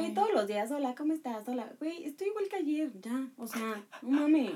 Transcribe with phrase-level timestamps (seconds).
[0.00, 1.46] güey, todos los días, hola, ¿cómo estás?
[1.48, 4.50] Hola, güey, estoy igual que ayer, ya, o sea, no mames.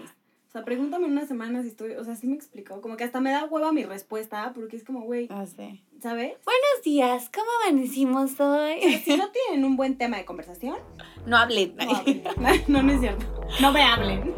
[0.48, 3.02] O sea, pregúntame en una semana si estoy, o sea, sí me explicó, como que
[3.04, 5.82] hasta me da hueva mi respuesta, porque es como, güey, Ah, sí.
[6.00, 6.34] ¿sabes?
[6.44, 8.80] Buenos días, ¿cómo amanecimos hoy?
[9.04, 10.76] Si no tienen un buen tema de conversación,
[11.26, 11.74] No hablen.
[11.76, 12.22] no hablen.
[12.68, 13.26] No, no es cierto.
[13.60, 14.32] No me hablen.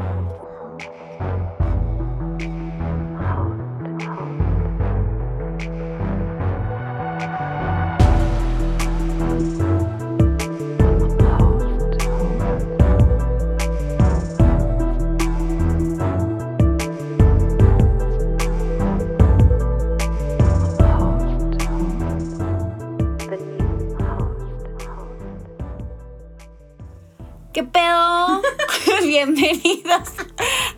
[27.57, 28.43] ¿Qué pedo?
[29.07, 30.09] Bienvenidos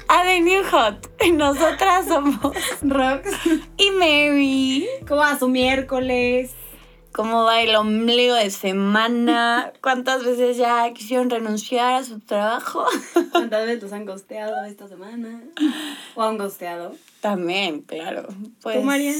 [0.07, 1.11] a The New Hot.
[1.33, 3.29] Nosotras somos Rox,
[3.75, 4.87] y Mary.
[5.05, 6.53] ¿cómo va su miércoles?
[7.11, 9.73] ¿Cómo va el ombligo de semana?
[9.81, 12.85] ¿Cuántas veces ya quisieron renunciar a su trabajo?
[13.33, 15.43] ¿Cuántas veces los han gosteado esta semana?
[16.15, 16.95] ¿O han gosteado?
[17.19, 18.29] También, claro.
[18.61, 19.15] Pues, ¿Tú, María?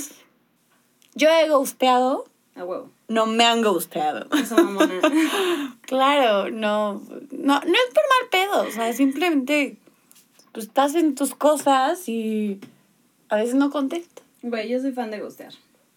[1.14, 2.24] Yo he gusteado,
[2.56, 2.90] A huevo.
[3.10, 4.28] No me han gusteado.
[4.34, 5.02] Eso, mamona.
[5.82, 9.78] Claro, no, no, no es por mal pedo, o sea, simplemente
[10.52, 12.60] pues, estás en tus cosas y
[13.28, 14.24] a veces no contestas.
[14.44, 15.52] Güey, yo soy fan de gostear.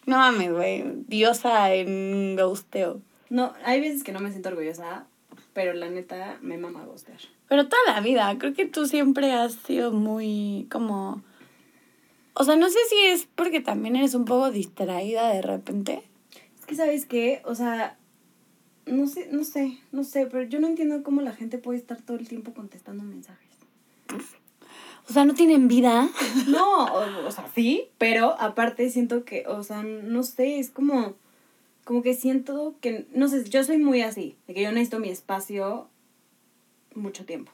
[0.06, 3.02] No mames, güey, diosa en gusteo.
[3.28, 5.04] No, hay veces que no me siento orgullosa,
[5.52, 7.20] pero la neta me mama gostear.
[7.48, 11.22] Pero toda la vida, creo que tú siempre has sido muy como...
[12.32, 16.02] O sea, no sé si es porque también eres un poco distraída de repente.
[16.72, 17.42] Que, ¿sabes qué?
[17.44, 17.96] O sea,
[18.86, 22.00] no sé, no sé, no sé, pero yo no entiendo cómo la gente puede estar
[22.00, 23.48] todo el tiempo contestando mensajes.
[25.08, 26.08] O sea, no tienen vida.
[26.48, 31.14] No, o, o sea, sí, pero aparte siento que, o sea, no sé, es como,
[31.84, 35.08] como que siento que, no sé, yo soy muy así, de que yo necesito mi
[35.08, 35.88] espacio
[36.94, 37.52] mucho tiempo.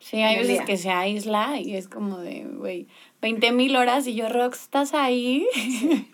[0.00, 0.64] Sí, hay veces día.
[0.64, 2.88] que se aísla y es como de, güey,
[3.20, 5.46] 20 mil horas y yo, Rox, ¿estás ahí?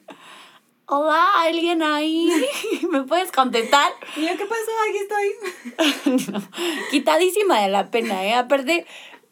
[0.91, 2.31] Hola, ¿alguien ahí?
[2.91, 3.93] ¿Me puedes contestar?
[4.17, 4.71] Y yo, ¿qué pasó?
[4.89, 6.31] Aquí estoy.
[6.33, 6.43] No,
[6.91, 8.33] Quitadísima de la pena, ¿eh?
[8.33, 8.87] Aparte,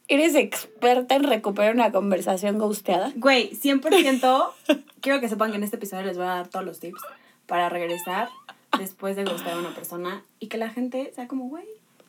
[0.06, 3.10] eres experta en recuperar una conversación gusteada.
[3.16, 4.50] Güey, 100%,
[5.00, 7.00] quiero que sepan que en este episodio les voy a dar todos los tips
[7.46, 8.28] para regresar
[8.78, 11.64] después de gustar a una persona y que la gente sea como, güey,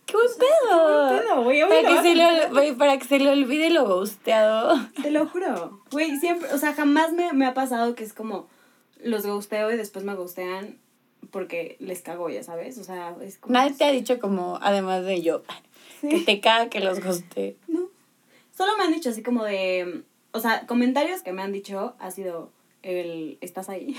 [0.05, 1.07] ¡Qué buen pedo!
[1.07, 4.75] buen pedo, güey, Para lo que, se güey, para que se le olvide lo gusteado.
[5.01, 5.81] te lo juro.
[5.91, 8.47] Güey, siempre, o sea, jamás me, me ha pasado que es como,
[9.03, 10.77] los gusteo y después me gustean
[11.31, 13.53] porque les cago, ya sabes, o sea, es como...
[13.53, 15.43] Nadie te ha dicho como, además de yo,
[16.01, 16.09] Sí.
[16.09, 17.57] que te caga que los guste.
[17.67, 17.89] No.
[18.55, 20.03] Solo me han dicho así como de.
[20.31, 22.51] O sea, comentarios que me han dicho ha sido
[22.83, 23.37] el.
[23.41, 23.95] ¿Estás ahí?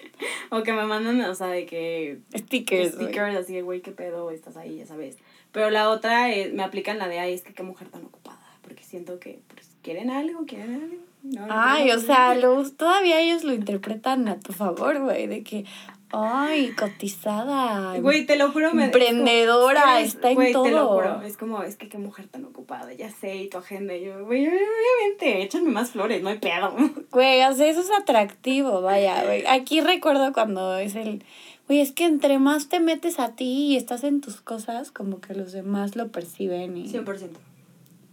[0.50, 2.20] o que me mandan, o sea, de que.
[2.34, 2.94] Stickers.
[2.94, 5.18] Stickers así de, güey, qué pedo, estás ahí, ya sabes.
[5.50, 8.40] Pero la otra, eh, me aplican la de, ay, es que qué mujer tan ocupada.
[8.62, 10.46] Porque siento que, pues, ¿quieren algo?
[10.46, 11.02] ¿Quieren algo?
[11.22, 12.56] No, Ay, o sea, algo.
[12.62, 15.64] lo, todavía ellos lo interpretan a tu favor, güey, de que,
[16.10, 17.96] ay, cotizada.
[18.00, 18.86] Güey, te lo juro, me.
[18.86, 20.94] Emprendedora, es está en güey, te lo todo.
[20.94, 21.22] juro.
[21.22, 23.94] Es como, es que qué mujer tan ocupada, ya sé, y tu agenda.
[23.94, 26.74] Y yo, güey, obviamente, échame más flores, no hay pedo.
[27.12, 29.44] Güey, o sea, eso es atractivo, vaya, güey.
[29.46, 31.22] Aquí recuerdo cuando es el,
[31.68, 35.20] güey, es que entre más te metes a ti y estás en tus cosas, como
[35.20, 36.76] que los demás lo perciben.
[36.76, 37.28] Y, 100%.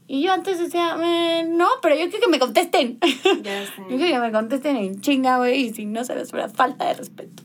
[0.09, 2.99] Y yo antes decía, "Eh, no, pero yo quiero que me contesten.
[3.43, 4.11] Ya yo quiero sé.
[4.11, 7.43] que me contesten en chinga, güey, y si no se les fuera falta de respeto.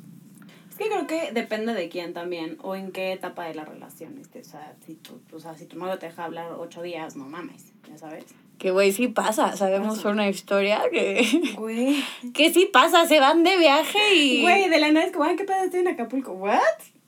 [0.71, 4.19] Es que creo que depende de quién también, o en qué etapa de la relación
[4.21, 7.15] este, O sea, si tu, o sea, si tu novio te deja hablar ocho días,
[7.15, 8.25] no mames, ya sabes.
[8.59, 9.57] Que, güey, sí pasa.
[9.57, 12.03] Sabemos una historia que, Güey.
[12.33, 13.07] que sí pasa.
[13.07, 15.81] Se van de viaje y, Güey, de la nada es como, ay, ¿qué pedo estoy
[15.81, 16.33] en Acapulco?
[16.33, 16.59] ¿What?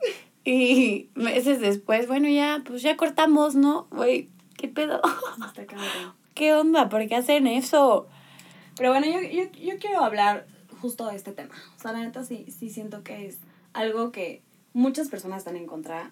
[0.45, 3.89] y meses después, bueno, ya, pues ya cortamos, ¿no?
[3.91, 5.01] Güey, ¿qué pedo?
[5.47, 6.15] Está cabrón.
[6.35, 6.89] ¿Qué onda?
[6.89, 8.09] ¿Por qué hacen eso?
[8.77, 10.47] Pero bueno, yo, yo, yo quiero hablar
[10.81, 11.55] justo de este tema.
[11.77, 13.39] O sea, la neta sí, sí siento que es
[13.73, 16.11] algo que muchas personas están en contra.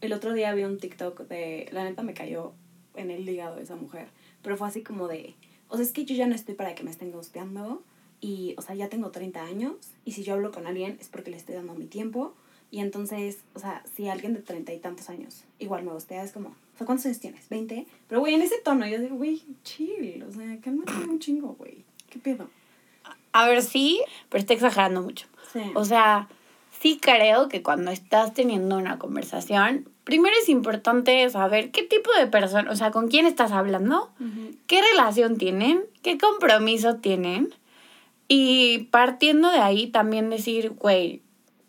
[0.00, 2.54] El otro día vi un TikTok de, la neta me cayó
[2.94, 4.08] en el hígado esa mujer,
[4.42, 5.34] pero fue así como de,
[5.68, 7.82] o sea, es que yo ya no estoy para que me estén gusteando
[8.20, 11.30] y, o sea, ya tengo 30 años y si yo hablo con alguien es porque
[11.30, 12.34] le estoy dando mi tiempo
[12.70, 16.32] y entonces, o sea, si alguien de treinta y tantos años igual me gustea, es
[16.32, 17.48] como, o sea, ¿cuántos años tienes?
[17.48, 17.86] ¿20?
[18.06, 21.86] Pero, güey, en ese tono yo digo, güey, chill, o sea, cálmate un chingo, güey.
[22.10, 22.50] ¿Qué pedo?
[23.32, 25.26] A ver, sí, pero está exagerando mucho.
[25.54, 25.62] Sí.
[25.74, 26.28] O sea,
[26.78, 32.26] sí creo que cuando estás teniendo una conversación, primero es importante saber qué tipo de
[32.26, 34.54] persona, o sea, con quién estás hablando, Ujú.
[34.66, 37.54] qué relación tienen, qué compromiso tienen.
[38.28, 41.22] Y partiendo de ahí también decir, güey,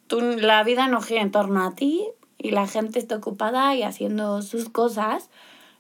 [0.08, 3.84] tú, la vida no gira en torno a ti y la gente está ocupada y
[3.84, 5.30] haciendo sus cosas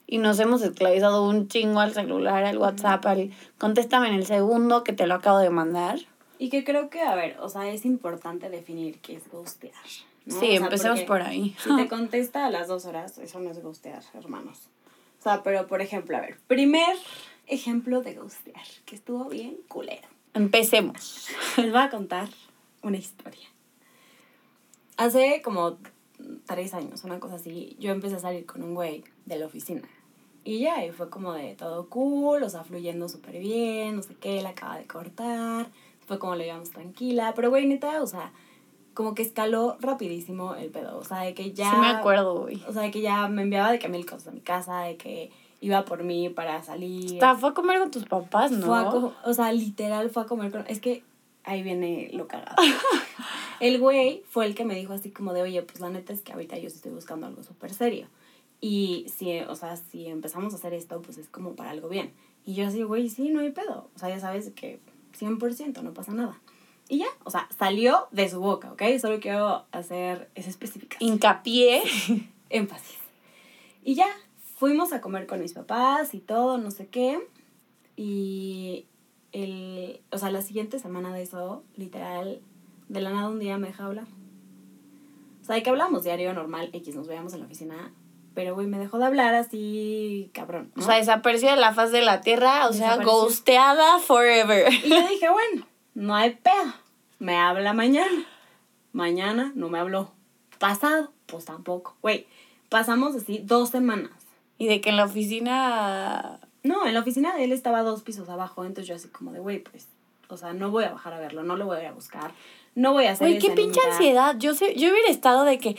[0.07, 4.83] y nos hemos esclavizado un chingo al celular, al WhatsApp, al contéstame en el segundo
[4.83, 6.00] que te lo acabo de mandar.
[6.39, 9.74] Y que creo que, a ver, o sea, es importante definir qué es ghostear.
[10.25, 10.39] ¿no?
[10.39, 11.56] Sí, O sea, empecemos por ahí.
[11.62, 14.69] Si te contesta a las dos horas, eso no es ghostear, hermanos.
[15.19, 16.95] O sea, pero por ejemplo, a ver, primer
[17.48, 20.07] ejemplo de ghostear, que estuvo bien culero.
[20.33, 21.27] Empecemos.
[21.57, 22.30] Les voy a contar
[22.81, 23.48] una historia.
[24.95, 25.77] Hace como
[26.46, 29.81] tres años, una cosa así, yo empecé a salir con un güey de la oficina.
[30.44, 34.16] Y ya, y fue como de todo cool, o sea, fluyendo súper bien, no sé
[34.16, 35.68] qué, la acaba de cortar,
[36.06, 38.31] fue como lo llevamos tranquila, pero güey, neta, o sea,
[38.94, 41.69] como que escaló rapidísimo el pedo, o sea, de que ya...
[41.72, 42.64] Sí me acuerdo, güey.
[42.68, 44.98] O sea, de que ya me enviaba de que mil cosas a mi casa, de
[44.98, 47.16] que iba por mí para salir.
[47.16, 48.66] Hasta fue a comer con tus papás, ¿no?
[48.66, 48.90] Fue a
[49.30, 50.66] o sea, literal fue a comer con...
[50.68, 51.04] Es que
[51.48, 52.56] ahí viene lo cagado.
[53.60, 56.22] el güey fue el que me dijo así como de, oye, pues la neta es
[56.22, 58.08] que ahorita yo estoy buscando algo súper serio.
[58.60, 62.12] Y si, o sea, si empezamos a hacer esto, pues es como para algo bien.
[62.46, 63.90] Y yo así, güey, sí, no hay pedo.
[63.96, 64.80] O sea, ya sabes que
[65.18, 66.40] 100% no pasa nada.
[66.90, 68.84] Y ya, o sea, salió de su boca, ¿ok?
[69.00, 71.84] Solo quiero hacer esa especificación Hincapié.
[72.50, 72.98] énfasis.
[73.84, 74.08] Y ya,
[74.56, 77.20] fuimos a comer con mis papás y todo, no sé qué.
[77.96, 78.86] Y
[79.32, 82.42] el, o sea, la siguiente semana de eso, literal,
[82.90, 84.08] de la nada un día me deja hablar.
[85.42, 87.94] O sea, de que hablamos diario normal, X, nos veíamos en la oficina.
[88.34, 90.72] Pero, güey, me dejó de hablar así, cabrón.
[90.76, 90.86] O ¿no?
[90.86, 94.72] sea, desapareció de la faz de la tierra, o sea, ghosteada forever.
[94.72, 95.66] Y yo dije, bueno,
[95.96, 96.74] no hay pedo.
[97.20, 98.26] Me habla mañana.
[98.92, 100.12] Mañana no me habló.
[100.60, 101.96] Pasado, pues tampoco.
[102.02, 102.28] Güey,
[102.70, 104.12] pasamos así dos semanas.
[104.58, 106.40] Y de que en la oficina.
[106.68, 109.40] No, en la oficina de él estaba dos pisos abajo, entonces yo así como de,
[109.40, 109.88] güey, pues,
[110.30, 112.31] o sea, no voy a bajar a verlo, no lo voy a ir a buscar,
[112.75, 114.36] no voy a hacer Güey, qué pinche ansiedad.
[114.38, 115.75] Yo, sé, yo hubiera estado de que.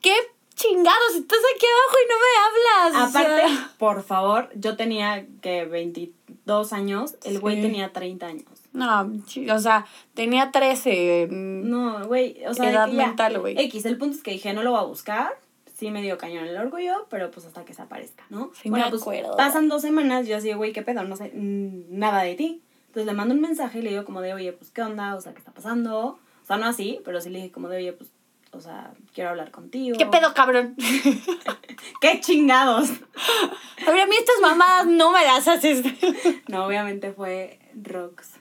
[0.00, 0.14] ¿Qué
[0.54, 1.14] chingados?
[1.16, 3.14] Estás aquí abajo y no me hablas.
[3.14, 7.62] O Aparte, sea, por favor, yo tenía que 22 años, el güey Sí.
[7.62, 8.44] tenía 30 años.
[8.72, 9.12] no,
[9.54, 11.28] o sea, tenía 13.
[11.30, 13.58] mm, No, güey, o sea, Edad mental, güey.
[13.58, 15.38] X, el punto es que dije, no lo voy a buscar.
[15.84, 18.50] Sí me dio cañón el orgullo, pero pues hasta que se aparezca, ¿no?
[18.54, 19.36] Sí me pues acuerdo.
[19.36, 21.04] pasan dos semanas, yo así, güey, ¿qué pedo?
[21.04, 22.62] No sé mm, nada de ti.
[22.86, 25.14] Entonces le mando un mensaje y le digo como de, oye, pues, ¿qué onda?
[25.14, 26.18] O sea, ¿qué está pasando?
[26.42, 28.08] O sea, no así, pero sí le dije como de, oye, pues,
[28.52, 29.98] o sea, quiero hablar contigo.
[29.98, 30.74] ¿Qué pedo, cabrón?
[32.00, 32.88] ¡Qué chingados!
[33.86, 35.84] A ver, a mí estas mamadas no me las haces.
[36.48, 38.36] No, obviamente fue Rox,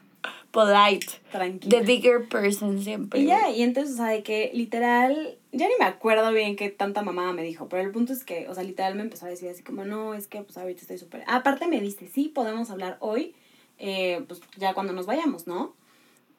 [0.51, 1.07] Polite.
[1.31, 1.79] tranquila.
[1.79, 3.19] The bigger person siempre.
[3.19, 6.69] Y ya, y entonces, o sea, de que literal, ya ni me acuerdo bien qué
[6.69, 9.29] tanta mamá me dijo, pero el punto es que, o sea, literal me empezó a
[9.29, 11.23] decir así como, no, es que pues ahorita estoy súper...
[11.27, 13.35] Aparte me dice, sí, podemos hablar hoy,
[13.77, 15.75] eh, pues ya cuando nos vayamos, ¿no?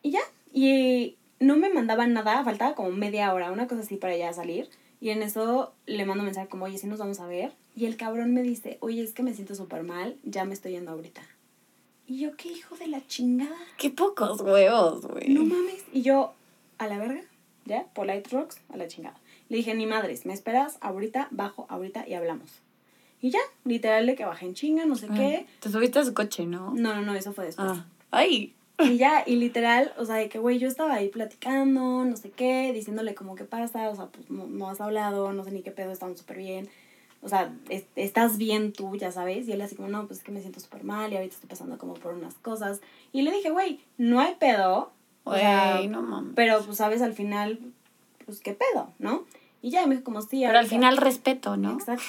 [0.03, 0.21] Y ya,
[0.53, 4.69] y no me mandaba nada, faltaba como media hora, una cosa así para ya salir,
[5.01, 7.87] y en eso le mando un mensaje como, oye, sí nos vamos a ver, y
[7.87, 10.91] el cabrón me dice, oye, es que me siento súper mal, ya me estoy yendo
[10.91, 11.23] ahorita.
[12.07, 13.57] Y yo, qué hijo de la chingada.
[13.79, 15.31] Qué pocos huevos, güey.
[15.31, 15.85] No mames.
[15.93, 16.35] Y yo,
[16.77, 17.23] a la verga,
[17.65, 17.85] ¿ya?
[17.95, 19.17] Polite Rocks, a la chingada.
[19.49, 22.51] Le dije, ni madres, me esperas ahorita, bajo ahorita y hablamos.
[23.21, 25.47] Y ya, literal de que bajé en chinga, no sé qué.
[25.61, 26.73] Te subiste a su coche, ¿no?
[26.75, 27.69] No, no, no, eso fue después.
[27.71, 27.87] Ah.
[28.11, 28.55] Ay.
[28.81, 32.31] Y ya, y literal, o sea, de que, güey, yo estaba ahí platicando, no sé
[32.31, 35.63] qué, diciéndole como qué pasa, o sea, pues no, no has hablado, no sé ni
[35.63, 36.69] qué pedo, estamos súper bien.
[37.23, 39.49] O sea, es- estás bien tú, ya sabes.
[39.49, 41.49] Y él así como, no, pues es que me siento súper mal y ahorita estoy
[41.49, 42.81] pasando como por unas cosas.
[43.13, 44.93] Y le dije, güey, no hay pedo.
[45.25, 46.33] O sea, Güey, no mames.
[46.37, 47.59] pero, pues, sabes, al final,
[48.27, 48.93] pues, ¿qué pedo?
[48.99, 49.25] ¿no?
[49.63, 50.43] Y ya me dijo como, sí.
[50.47, 51.73] Pero al final respeto, ¿no?
[51.73, 52.05] Exacto.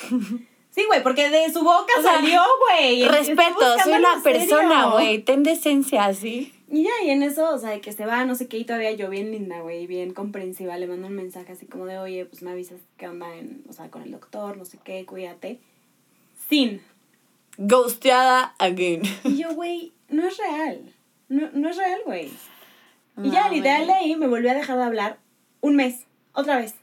[0.71, 3.07] Sí, güey, porque de su boca O sea, salió, güey.
[3.07, 5.23] Respeto, soy una persona, güey.
[5.23, 6.53] Ten decencia, ¿sí?
[6.69, 8.65] Y ya, y en eso, o sea, de que se va, no sé qué, y
[8.65, 12.25] todavía yo bien linda, güey, bien comprensiva, le mando un mensaje así como de, oye,
[12.25, 15.61] pues me avisas qué onda en, o sea, con el doctor, no sé qué, cuídate.
[16.49, 16.81] Sin.
[17.57, 19.03] Ghosteada again.
[19.23, 20.93] Y yo, güey, no es real.
[21.29, 22.31] No, no es real, güey.
[23.23, 25.19] Y ya, literal de ahí me volvió a dejar de hablar
[25.61, 26.75] un mes, otra vez.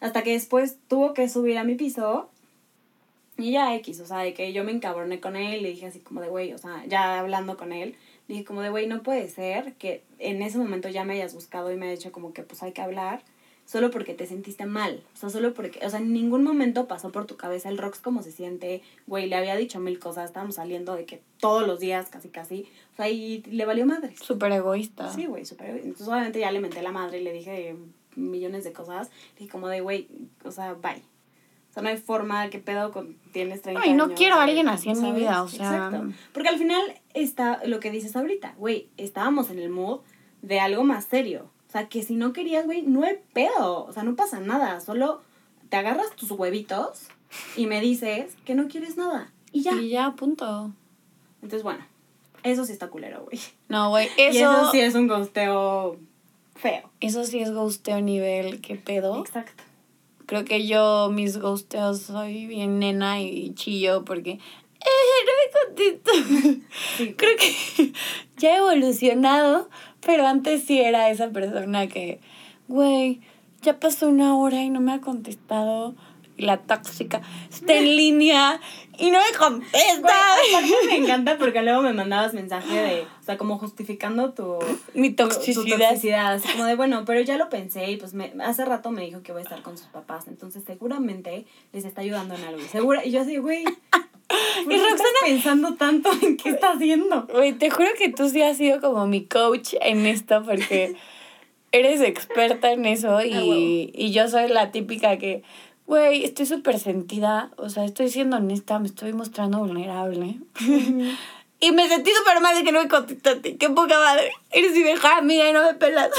[0.00, 2.28] Hasta que después tuvo que subir a mi piso.
[3.38, 6.00] Y ya X, o sea, de que yo me encabroné con él, le dije así
[6.00, 7.94] como de, güey, o sea, ya hablando con él,
[8.28, 11.72] dije como de, güey, no puede ser que en ese momento ya me hayas buscado
[11.72, 13.22] y me haya dicho como que pues hay que hablar,
[13.72, 17.10] solo porque te sentiste mal, o sea, solo porque, o sea, en ningún momento pasó
[17.10, 20.56] por tu cabeza el Rox como se siente, güey, le había dicho mil cosas, estábamos
[20.56, 24.14] saliendo de que todos los días, casi casi, o sea, y le valió madre.
[24.20, 25.10] Súper egoísta.
[25.10, 25.70] Sí, güey, súper.
[25.70, 27.74] Entonces, obviamente, ya le menté la madre y le dije
[28.14, 29.10] millones de cosas.
[29.38, 30.06] Dije, como de, güey,
[30.44, 31.02] o sea, bye.
[31.70, 34.42] O sea, no hay forma, ¿qué pedo con tienes 30 Ay, no años, quiero a
[34.42, 36.12] alguien así en mi vida, o sea- Exacto.
[36.34, 36.82] Porque al final
[37.14, 40.00] está lo que dices ahorita, güey, estábamos en el mood
[40.42, 41.50] de algo más serio.
[41.72, 43.86] O sea, que si no querías, güey, no hay pedo.
[43.86, 44.78] O sea, no pasa nada.
[44.80, 45.22] Solo
[45.70, 47.06] te agarras tus huevitos
[47.56, 49.32] y me dices que no quieres nada.
[49.52, 49.72] Y ya.
[49.72, 50.70] Y ya, punto.
[51.36, 51.82] Entonces, bueno,
[52.42, 53.40] eso sí está culero, güey.
[53.70, 55.96] No, güey, Y eso eso, sí es un gosteo
[56.56, 56.90] feo.
[57.00, 59.20] eso sí es ghosteo nivel, ¿qué pedo?
[59.20, 59.64] Exacto.
[60.26, 64.32] Creo que yo, mis ghosteos, soy bien nena y chillo porque...
[64.32, 66.60] Eh, no me contesto.
[66.98, 67.14] Sí.
[67.16, 67.92] Creo que
[68.36, 69.70] ya he evolucionado,
[70.04, 72.20] pero antes sí era esa persona que,
[72.68, 73.20] güey,
[73.62, 75.94] ya pasó una hora y no me ha contestado.
[76.34, 77.20] Y la tóxica
[77.52, 78.58] está en línea
[78.98, 79.98] y no me contesta.
[79.98, 84.56] Aparte me encanta porque luego me mandabas mensaje de, o sea, como justificando tu,
[84.94, 85.78] Mi tu- tu toxicidad.
[85.90, 89.02] toxicidad, así como de, bueno, pero ya lo pensé y pues me, hace rato me
[89.04, 91.44] dijo que voy a estar con sus papás, entonces seguramente
[91.74, 92.62] les está ayudando en algo.
[92.66, 93.64] Segura, y yo así, güey,
[94.64, 97.26] ¿por qué estás pensando tanto en qué está haciendo?
[97.32, 100.96] Güey, te juro que tú sí has sido como mi coach en esto porque
[101.72, 105.42] eres experta en eso y, y yo soy la típica que,
[105.86, 110.36] güey, estoy súper sentida, o sea, estoy siendo honesta, me estoy mostrando vulnerable.
[111.60, 114.84] y me sentí súper mal de que no me contestaste, qué poca madre, eres mi
[114.84, 116.10] mejor amiga y no me pelas.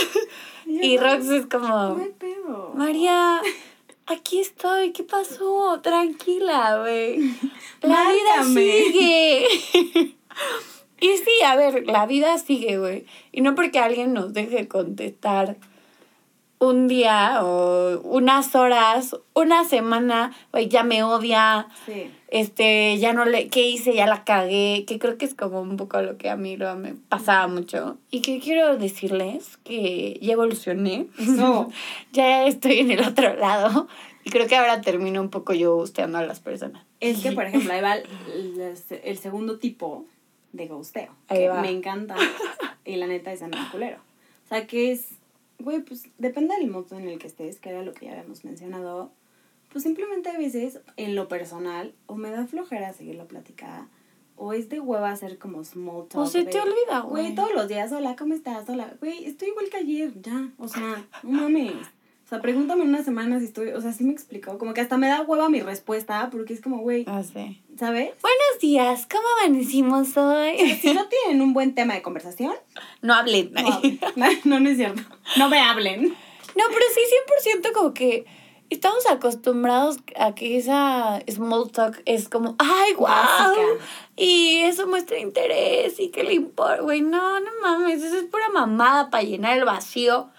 [0.66, 2.72] y Rox es como, No hay pedo.
[2.76, 3.42] María,
[4.06, 5.80] aquí estoy, ¿qué pasó?
[5.82, 7.20] Tranquila, güey.
[7.82, 9.48] La vida sigue.
[11.00, 13.06] y sí, a ver, la vida sigue, güey.
[13.32, 15.58] Y no porque alguien nos deje contestar
[16.60, 22.10] un día o unas horas, una semana, güey, ya me odia, Sí.
[22.36, 23.94] Este, ya no le, ¿qué hice?
[23.94, 26.76] Ya la cagué, que creo que es como un poco lo que a mí luego
[26.76, 27.98] me pasaba mucho.
[28.10, 31.06] Y que quiero decirles que ya evolucioné.
[31.20, 31.70] Eso.
[32.12, 33.88] ya estoy en el otro lado.
[34.26, 36.84] Y creo que ahora termino un poco yo gusteando a las personas.
[37.00, 37.96] Es que, por ejemplo, ahí va
[38.34, 40.06] el, el- el segundo tipo
[40.54, 41.12] de ghosteo.
[41.28, 41.62] Ahí que va.
[41.62, 42.16] Me encanta.
[42.84, 43.98] Y la neta es el culero.
[44.46, 45.10] O sea, que es,
[45.60, 48.44] güey, pues depende del modo en el que estés, que era lo que ya habíamos
[48.44, 49.12] mencionado.
[49.74, 53.88] Pues simplemente a veces, en lo personal, o me da flojera seguir la plática,
[54.36, 56.22] o es de hueva hacer como small talk.
[56.22, 57.24] O se de, te olvida, güey.
[57.24, 58.70] Güey, todos los días, hola, ¿cómo estás?
[58.70, 60.50] Hola, güey, estoy igual que ayer, ya.
[60.60, 61.74] O sea, no mames.
[62.26, 64.58] O sea, pregúntame en una semana si estoy, o sea, sí me explicó.
[64.58, 67.62] Como que hasta me da hueva mi respuesta, porque es como, güey, Ah, sí.
[67.78, 68.12] ¿sabes?
[68.22, 70.58] Buenos días, ¿cómo amanecimos hoy?
[70.82, 72.54] Si no tienen un buen tema de conversación,
[73.02, 73.52] No hablen.
[73.54, 74.00] no hablen.
[74.46, 75.02] No, no es cierto.
[75.38, 76.04] No me hablen.
[76.10, 77.02] No, pero sí,
[77.62, 78.26] 100% como que
[78.74, 83.08] estamos acostumbrados a que esa small talk es como, ay, wow.
[83.08, 83.62] Básica.
[84.16, 86.82] Y eso muestra interés y que le importa.
[86.82, 90.30] Güey, no, no mames, eso es pura mamada para llenar el vacío.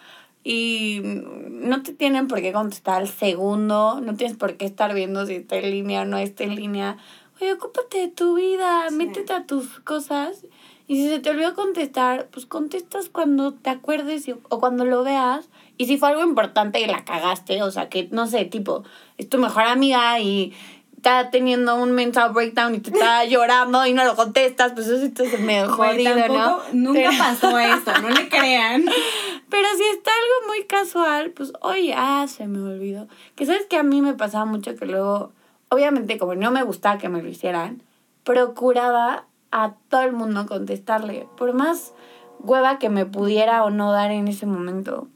[0.46, 5.24] Y no te tienen por qué contestar al segundo, no tienes por qué estar viendo
[5.26, 6.98] si está en línea o no está en línea.
[7.40, 8.94] Oye, ocúpate de tu vida, Sí.
[8.94, 10.44] métete a tus cosas.
[10.86, 15.02] Y si se te olvidó contestar, pues contestas cuando te acuerdes y- o cuando lo
[15.02, 15.48] veas.
[15.76, 18.84] Y si fue algo importante y la cagaste, o sea, que no sé, tipo,
[19.18, 20.54] es tu mejor amiga y
[20.96, 25.04] está teniendo un mental breakdown y te está llorando y no lo contestas, pues eso
[25.04, 26.60] está medio jodido, ¿no?
[26.72, 28.84] Nunca Pero- pasó esto, no le crean.
[29.50, 33.08] pero si está algo muy casual, pues, oye, ah, se me olvidó.
[33.34, 35.32] Que sabes que a mí me pasaba mucho que luego,
[35.68, 37.82] obviamente, como no me gustaba que me lo hicieran,
[38.22, 41.92] procuraba a todo el mundo contestarle, por más
[42.40, 45.08] hueva que me pudiera o no dar en ese momento.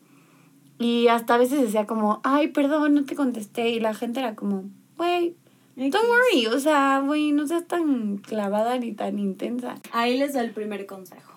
[0.78, 3.70] Y hasta a veces decía como, ay, perdón, no te contesté.
[3.70, 4.64] Y la gente era como,
[4.96, 5.34] güey,
[5.76, 6.46] don't worry.
[6.46, 9.76] O sea, güey, no seas tan clavada ni tan intensa.
[9.92, 11.32] Ahí les doy el primer consejo.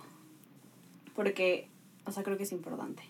[1.16, 1.68] Porque,
[2.06, 3.04] o sea, creo que es importante.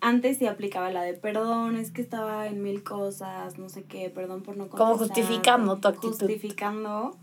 [0.00, 4.10] Antes sí aplicaba la de perdón, es que estaba en mil cosas, no sé qué,
[4.10, 4.86] perdón por no contestar.
[4.86, 6.08] Como justificando tu actitud.
[6.10, 7.16] Justificando.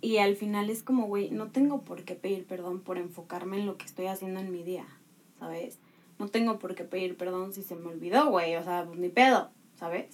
[0.00, 3.66] Y al final es como, güey, no tengo por qué pedir perdón por enfocarme en
[3.66, 4.86] lo que estoy haciendo en mi día,
[5.38, 5.78] ¿sabes?
[6.18, 9.08] No tengo por qué pedir perdón si se me olvidó, güey, o sea, pues ni
[9.08, 10.06] pedo, ¿sabes?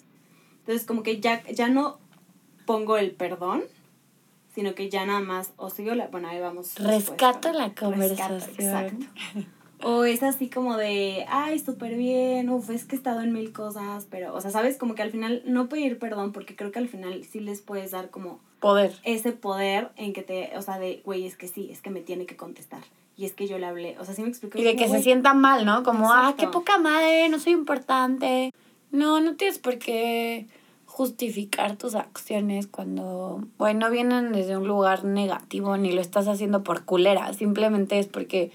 [0.61, 1.99] Entonces como que ya, ya no
[2.67, 3.63] pongo el perdón,
[4.55, 6.75] sino que ya nada más, o sigo la, bueno, ahí vamos.
[6.75, 7.59] después, Rescato ¿no?
[7.59, 8.41] la Rescato, conversación.
[8.59, 9.07] exacto.
[9.83, 13.53] O es así como de, ay, súper bien, uf, es que he estado en mil
[13.53, 16.79] cosas, pero, o sea, sabes, como que al final no pedir perdón, porque creo que
[16.79, 18.95] al final sí les puedes dar como Poder.
[19.03, 22.01] ese poder en que te, o sea, de, güey, es que sí, es que me
[22.01, 22.83] tiene que contestar.
[23.17, 24.59] Y es que yo le hablé, o sea, sí me explico.
[24.59, 25.83] Y de que se sienta mal, ¿no?
[25.85, 26.37] Como, ah, Exacto.
[26.39, 28.53] qué poca madre, no soy importante.
[28.91, 30.49] No, no tienes por qué
[30.87, 36.85] justificar tus acciones cuando, bueno, vienen desde un lugar negativo ni lo estás haciendo por
[36.85, 37.33] culera.
[37.33, 38.53] Simplemente es porque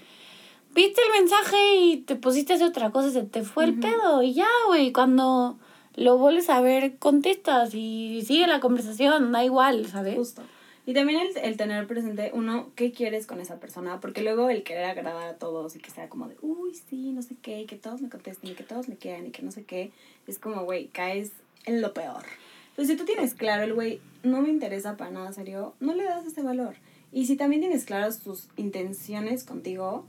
[0.74, 3.82] viste el mensaje y te pusiste a hacer otra cosa, se te fue el Ujú.
[3.82, 4.92] pedo y ya, güey.
[4.92, 5.58] Cuando
[5.96, 10.16] lo vuelves a ver, contestas y sigue la conversación, da igual, ¿sabes?
[10.16, 10.42] Justo.
[10.90, 14.00] Y también el, el tener presente, uno, ¿qué quieres con esa persona?
[14.00, 17.22] Porque luego el querer agradar a todos y que sea como de, uy, sí, no
[17.22, 19.52] sé qué, y que todos me contesten y que todos me quieran y que no
[19.52, 19.92] sé qué,
[20.26, 21.32] es como, güey, caes
[21.66, 22.24] es lo peor.
[22.70, 26.06] Entonces, si tú tienes claro, el güey no me interesa para nada serio, no le
[26.06, 26.74] das ese valor.
[27.12, 30.08] Y si también tienes claras tus intenciones contigo,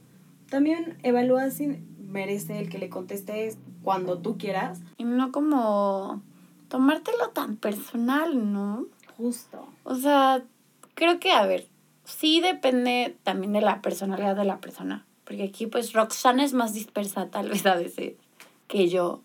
[0.49, 4.81] también evalúa si merece el que le contestes cuando tú quieras.
[4.97, 6.23] Y no como
[6.69, 8.87] tomártelo tan personal, ¿no?
[9.19, 9.69] Justo.
[9.85, 10.43] O sea,
[11.01, 11.67] creo que, a ver,
[12.05, 15.07] sí depende también de la personalidad de la persona.
[15.25, 18.15] Porque aquí, pues, Roxana es más dispersa, tal vez a veces,
[18.69, 19.23] que yo.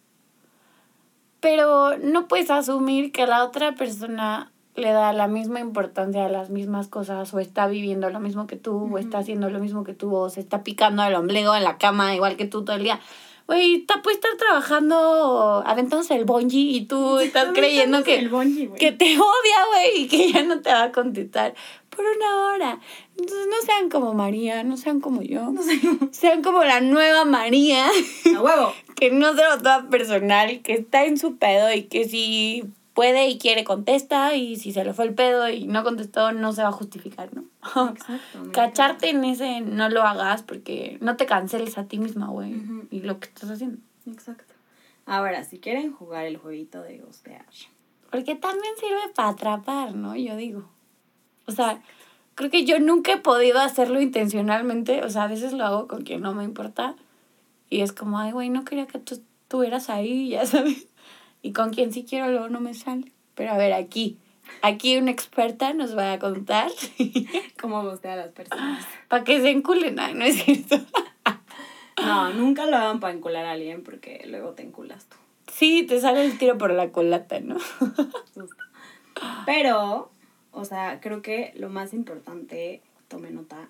[1.41, 6.49] Pero no puedes asumir que la otra persona le da la misma importancia a las
[6.49, 9.93] mismas cosas, o está viviendo lo mismo que tú, o está haciendo lo mismo que
[9.93, 12.83] tú, o se está picando el ombligo en la cama igual que tú todo el
[12.83, 12.99] día.
[13.47, 18.67] Güey, está puede estar trabajando, aventándose el bungee y tú estás creyendo que, El bungee,
[18.67, 18.79] güey.
[18.79, 21.53] que te odia, güey, y que ya no te va a contestar
[21.89, 22.79] por una hora.
[23.17, 25.51] Entonces no sean como María, no sean como yo.
[25.51, 25.79] No sé,
[26.11, 27.85] Sean como la nueva María,
[28.35, 28.73] a huevo.
[28.95, 33.27] que no se lo toma personal, que está en su pedo y que si puede
[33.27, 36.63] y quiere contesta y si se le fue el pedo y no contestó no se
[36.63, 37.43] va a justificar, ¿no?
[37.65, 38.51] Exacto.
[38.51, 42.55] Cacharte en ese no lo hagas porque no te canceles a ti misma, güey,
[42.91, 43.79] y lo que estás haciendo.
[44.07, 44.53] Exacto.
[45.05, 47.45] Ahora, si quieren jugar el jueguito de gustear.
[48.09, 50.15] Porque también sirve para atrapar, ¿no?
[50.15, 50.69] Yo digo.
[51.47, 51.81] O sea,
[52.33, 55.03] creo que yo nunca he podido hacerlo intencionalmente.
[55.03, 56.95] O sea, a veces lo hago con quien no me importa.
[57.69, 60.87] Y es como, ay, güey, no quería que tú estuvieras ahí, ya sabes.
[61.41, 63.11] Y con quien sí quiero, luego no me sale.
[63.35, 64.17] Pero a ver, aquí.
[64.61, 66.71] Aquí una experta nos va a contar
[67.61, 68.85] ¿Cómo gustea a las personas?
[69.07, 69.99] para que se enculen.
[69.99, 70.77] Ay, no es cierto.
[71.97, 75.15] No, nunca lo hagan para encular a alguien porque luego te enculas tú.
[75.51, 77.57] Sí, te sale el tiro por la colata, ¿no?
[78.33, 78.63] Justo.
[79.45, 80.11] Pero,
[80.51, 83.69] o sea, creo que lo más importante, tome nota,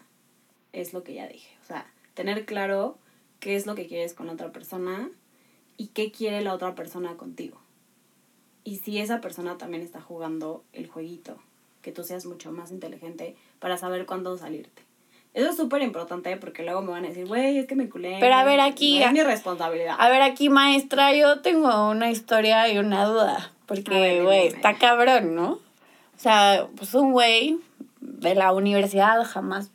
[0.73, 1.55] es lo que ya dije.
[1.63, 2.97] O sea, tener claro
[3.39, 5.09] qué es lo que quieres con la otra persona
[5.77, 7.59] y qué quiere la otra persona contigo.
[8.65, 11.37] Y si esa persona también está jugando el jueguito,
[11.81, 14.81] que tú seas mucho más inteligente para saber cuándo salirte.
[15.33, 18.17] Eso es súper importante porque luego me van a decir, güey, es que me culé.
[18.19, 19.95] Pero a ver, aquí- No es mi responsabilidad.
[19.99, 23.51] A ver, aquí, maestra, yo tengo una historia y una duda.
[23.67, 25.51] Porque, güey, está cabrón, ¿no?
[25.53, 27.57] O sea, pues un güey
[27.99, 29.71] de la universidad jamás.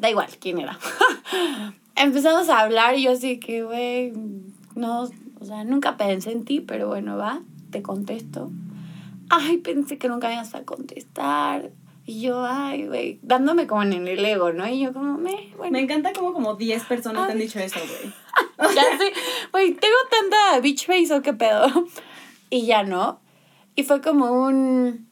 [0.00, 0.78] Da igual quién era.
[1.96, 4.12] Empezamos a hablar y yo así que, güey,
[4.74, 5.02] no,
[5.40, 7.40] o sea, nunca pensé en ti, pero bueno, va,
[7.74, 8.52] te contesto.
[9.30, 11.72] Ay, pensé que nunca me ibas a contestar.
[12.06, 14.68] Y yo, ay, güey, dándome como en el ego, ¿no?
[14.68, 15.72] Y yo como, me, bueno.
[15.72, 18.14] Me encanta como como 10 personas te han dicho eso, güey.
[18.76, 19.12] ya sé,
[19.50, 21.66] güey, tengo tanta bitch face o qué pedo.
[22.48, 23.20] Y ya no.
[23.74, 25.08] Y fue como un,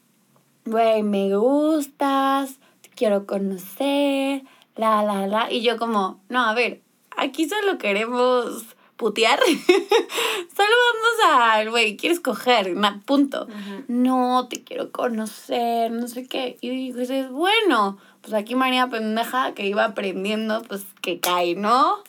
[0.63, 4.43] güey, me gustas, te quiero conocer,
[4.77, 5.51] la, la, la.
[5.51, 6.81] Y yo como, no, a ver,
[7.17, 8.63] aquí solo queremos
[8.95, 9.39] putear.
[9.45, 12.75] solo vamos a, güey, quieres coger,
[13.05, 13.47] punto.
[13.87, 16.57] No, te quiero conocer, no sé qué.
[16.61, 22.03] Y dices, bueno, pues aquí María pendeja que iba aprendiendo, pues que cae, ¿no?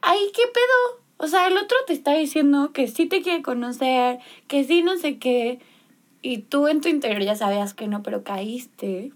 [0.00, 1.04] Ay, ¿qué pedo?
[1.18, 4.18] O sea, el otro te está diciendo que sí te quiere conocer,
[4.48, 5.60] que sí no sé qué,
[6.20, 9.12] y tú en tu interior ya sabías que no, pero caíste.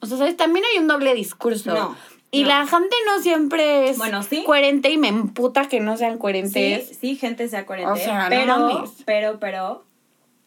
[0.00, 0.36] O sea, ¿sabes?
[0.36, 1.72] También hay un doble discurso.
[1.72, 1.96] No,
[2.36, 2.48] Y no.
[2.48, 4.42] la gente no siempre es Bueno, sí.
[4.44, 6.96] coherente y me emputa que no sean Sí, coherentes.
[7.00, 7.92] sí, gente sea coherente.
[7.92, 8.90] O sea, no pero, mames.
[9.04, 9.84] pero, pero,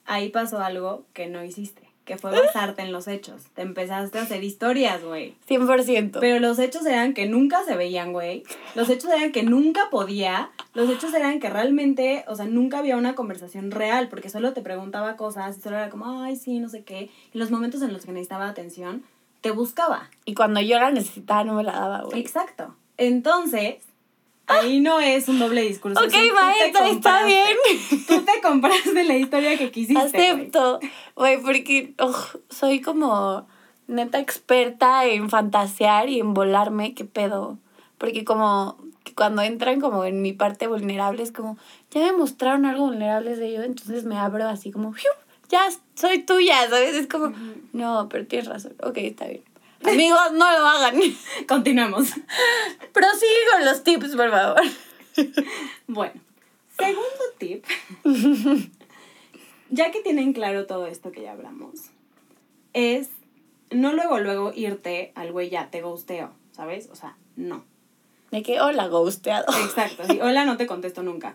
[0.06, 1.88] ahí pasó algo que no hiciste.
[2.06, 3.44] Que fue basarte en los hechos.
[3.54, 5.36] Te empezaste a hacer historias, güey.
[5.48, 6.18] 100%.
[6.20, 8.42] Pero los hechos eran que nunca se veían, güey.
[8.74, 10.50] Los hechos eran que nunca podía.
[10.74, 14.62] Los hechos eran que realmente, o sea, nunca había una conversación real, porque solo te
[14.62, 17.12] preguntaba cosas y solo era como, ay, sí, no sé qué.
[17.32, 19.04] Y los momentos en los que necesitaba atención,
[19.42, 20.10] te buscaba.
[20.26, 22.20] Y cuando yo la necesitaba no me la daba, güey.
[22.20, 22.76] Exacto.
[22.98, 23.78] Entonces,
[24.48, 26.00] ahí no es un doble discurso.
[26.00, 27.48] Ok, es maestra, está bien.
[28.08, 30.02] Tú te compraste la historia que quisiste.
[30.02, 30.80] Acepto,
[31.16, 33.48] güey, porque ugh, soy como
[33.88, 37.58] neta experta en fantasear y en volarme, qué pedo.
[37.98, 38.78] Porque como
[39.16, 41.58] cuando entran como en mi parte vulnerable es como,
[41.92, 45.10] ya me mostraron algo vulnerable de ellos, entonces me abro así como, ¡fiu!
[45.50, 46.96] Ya soy tuya, ¿sabes?
[46.96, 47.34] Es como,
[47.74, 49.44] no, pero tienes razón, ok, está bien.
[49.84, 51.00] Amigos, no lo hagan.
[51.48, 52.10] Continuemos.
[52.94, 54.62] Prosigue con los tips, por favor.
[55.88, 56.14] Bueno,
[56.78, 57.66] segundo tip.
[59.70, 61.90] ya que tienen claro todo esto que ya hablamos,
[62.74, 63.10] es
[63.72, 66.90] no luego, luego irte al güey ya, te gusteo, ¿sabes?
[66.92, 67.64] O sea, no.
[68.32, 69.46] De que, hola, ghosteado.
[69.64, 71.32] Exacto, así, hola, no te contesto nunca.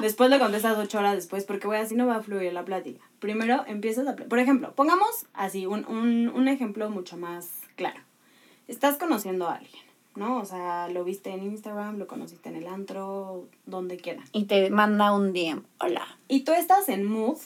[0.00, 3.00] Después le contestas ocho horas después, porque güey, así no va a fluir la plática.
[3.18, 4.16] Primero empiezas a...
[4.16, 8.00] Por ejemplo, pongamos así un, un, un ejemplo mucho más claro.
[8.68, 9.82] Estás conociendo a alguien,
[10.14, 10.38] ¿no?
[10.38, 14.22] O sea, lo viste en Instagram, lo conociste en el antro, donde quiera.
[14.32, 16.06] Y te manda un DM, hola.
[16.28, 17.38] Y tú estás en mood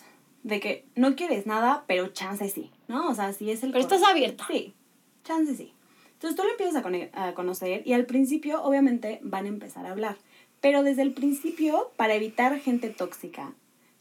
[0.42, 3.08] de que no quieres nada, pero chance sí, ¿no?
[3.10, 3.72] O sea, si es el...
[3.72, 4.46] Pero estás abierta.
[4.48, 4.74] Sí,
[5.24, 5.72] chance sí.
[6.14, 9.90] Entonces tú lo empiezas a, a conocer y al principio obviamente van a empezar a
[9.90, 10.16] hablar.
[10.60, 13.54] Pero desde el principio, para evitar gente tóxica,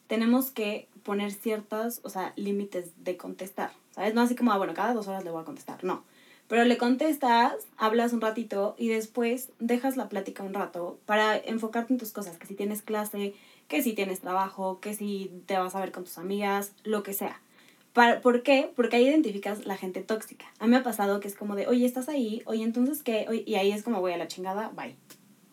[0.08, 3.72] tenemos que poner ciertos, o sea, límites de contestar.
[3.92, 4.14] ¿Sabes?
[4.14, 5.84] No así como, ah, bueno, cada dos horas le voy a contestar.
[5.84, 6.04] No.
[6.48, 11.94] Pero le contestas, hablas un ratito y después dejas la plática un rato para enfocarte
[11.94, 12.38] en tus cosas.
[12.38, 13.36] Que si tienes clase,
[13.68, 17.14] que si tienes trabajo, que si te vas a ver con tus amigas, lo que
[17.14, 17.40] sea.
[17.94, 18.72] ¿Por qué?
[18.76, 20.46] Porque ahí identificas la gente tóxica.
[20.60, 22.42] A mí me ha pasado que es como de, oye, ¿estás ahí?
[22.46, 23.26] Oye, entonces, ¿qué?
[23.30, 24.96] Oye, y ahí es como, voy a la chingada, bye.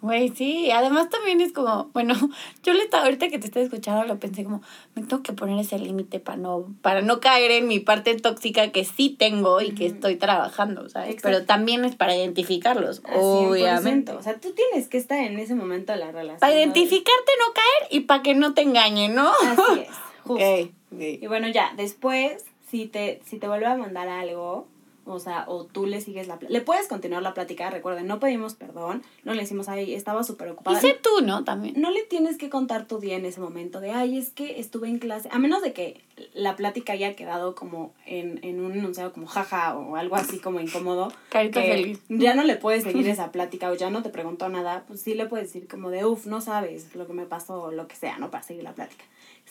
[0.02, 2.14] Güey, sí, además también es como, bueno,
[2.62, 4.60] yo le estaba, ahorita que te estoy escuchando lo pensé como,
[4.94, 8.70] me tengo que poner ese límite para no, para no caer en mi parte tóxica
[8.72, 11.14] que sí tengo y que estoy trabajando, ¿sabes?
[11.14, 11.28] Exacto.
[11.28, 13.50] Pero también es para identificarlos, 100%.
[13.50, 14.12] obviamente.
[14.12, 16.40] O sea, tú tienes que estar en ese momento de la relación.
[16.40, 19.30] Para identificarte, no caer y para que no te engañen, ¿no?
[19.30, 19.88] Así es,
[20.24, 20.44] justo.
[20.44, 21.18] Ok, sí.
[21.22, 24.66] Y bueno, ya, después, si te, si te vuelve a mandar algo,
[25.06, 28.20] o sea, o tú le sigues la plática, le puedes continuar la plática, recuerden, no
[28.20, 30.80] pedimos perdón, no le decimos, ay, estaba súper Y ocupada.
[30.80, 31.44] sé tú, ¿no?
[31.44, 31.74] También.
[31.80, 34.88] No le tienes que contar tu día en ese momento de, ay, es que estuve
[34.88, 36.00] en clase, a menos de que
[36.34, 40.60] la plática haya quedado como en, en un enunciado como jaja o algo así como
[40.60, 41.12] incómodo.
[41.28, 42.00] Carita que feliz.
[42.08, 45.14] Ya no le puedes seguir esa plática o ya no te preguntó nada, pues sí
[45.14, 47.96] le puedes decir como de, uff, no sabes lo que me pasó o lo que
[47.96, 48.30] sea, ¿no?
[48.30, 49.04] Para seguir la plática.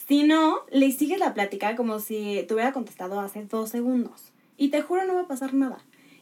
[0.08, 4.32] Si no, le sigues la plática como si te hubiera contestado hace dos segundos.
[4.58, 5.78] Y te juro no va a pasar nada.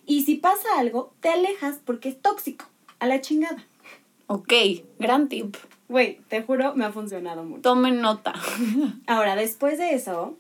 [0.06, 2.66] Y si pasa algo, te alejas porque es tóxico.
[3.00, 3.66] A la chingada.
[4.28, 4.54] Ok,
[5.00, 5.56] gran tip.
[5.90, 7.62] Güey, te juro, me ha funcionado mucho.
[7.62, 8.34] Tomen nota.
[9.08, 10.36] Ahora, después de eso,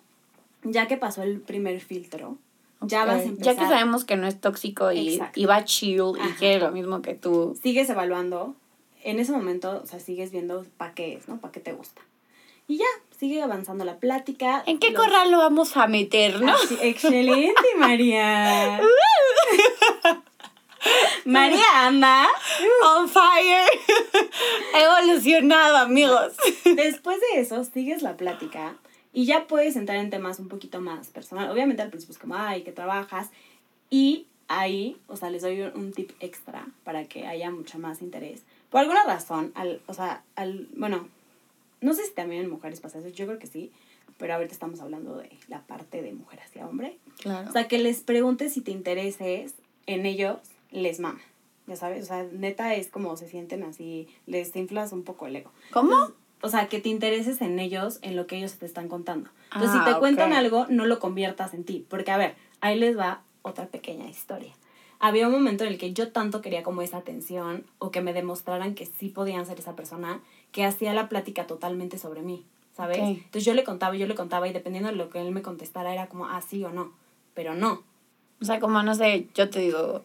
[0.63, 2.37] ya que pasó el primer filtro,
[2.81, 3.55] ya vas a empezar.
[3.55, 6.35] Ya que sabemos que no es tóxico y, y va chill y Ajá.
[6.37, 7.57] quiere lo mismo que tú.
[7.61, 8.55] Sigues evaluando.
[9.03, 11.37] En ese momento, o sea, sigues viendo para qué es, ¿no?
[11.39, 12.01] Para qué te gusta.
[12.67, 12.85] Y ya,
[13.17, 14.63] sigue avanzando la plática.
[14.65, 16.55] ¿En qué Los- corral lo vamos a meter, no?
[16.81, 18.79] Excelente, María.
[21.25, 22.27] María anda.
[22.95, 23.65] On fire.
[24.75, 26.33] Evolucionado, amigos.
[26.65, 28.75] Después de eso, sigues la plática
[29.13, 31.49] y ya puedes entrar en temas un poquito más personal.
[31.49, 33.29] Obviamente al principio es como, ay, que trabajas.
[33.89, 38.01] Y ahí, o sea, les doy un, un tip extra para que haya mucho más
[38.01, 38.41] interés.
[38.69, 41.07] Por alguna razón, al, o sea, al, bueno,
[41.83, 43.71] no sé si también en mujeres pasa eso, yo creo que sí,
[44.17, 46.97] pero ahorita estamos hablando de la parte de mujer hacia hombre.
[47.19, 47.49] Claro.
[47.49, 50.37] O sea, que les preguntes si te intereses en ellos,
[50.71, 51.19] les mama.
[51.67, 55.35] Ya sabes, o sea, neta es como se sienten así, les inflas un poco el
[55.35, 55.51] ego.
[55.71, 56.11] ¿Cómo?
[56.41, 59.29] O sea, que te intereses en ellos, en lo que ellos te están contando.
[59.53, 61.85] Entonces, Ah, si te cuentan algo, no lo conviertas en ti.
[61.89, 64.53] Porque, a ver, ahí les va otra pequeña historia.
[64.99, 68.13] Había un momento en el que yo tanto quería como esa atención o que me
[68.13, 70.21] demostraran que sí podían ser esa persona,
[70.53, 72.45] que hacía la plática totalmente sobre mí,
[72.77, 72.99] ¿sabes?
[72.99, 73.05] Ok.
[73.05, 75.91] Entonces yo le contaba, yo le contaba y dependiendo de lo que él me contestara
[75.91, 76.93] era como, ah, sí o no.
[77.33, 77.83] Pero no.
[78.41, 80.03] O sea, como no sé, yo te digo,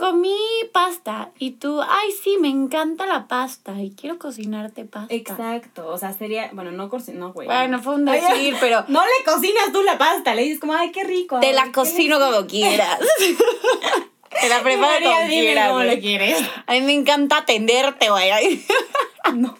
[0.00, 0.34] comí
[0.72, 5.14] pasta y tú, ay, sí, me encanta la pasta y quiero cocinarte pasta.
[5.14, 5.88] Exacto.
[5.88, 7.46] O sea, sería, bueno, no, no, güey.
[7.46, 10.90] Bueno, fue un decir, pero No le cocinas tú la pasta, le dices como, ay,
[10.90, 11.38] qué rico.
[11.40, 12.98] te la ¿qué cocino como quieras.
[14.40, 15.72] te la preparo María, como dime quieras.
[15.72, 15.94] güey.
[15.94, 16.50] lo quieres.
[16.66, 18.30] A mí me encanta atenderte, güey.
[19.34, 19.54] No.